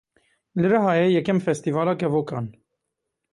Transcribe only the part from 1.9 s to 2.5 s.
Kevokan.